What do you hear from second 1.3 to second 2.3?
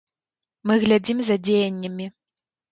дзеяннямі.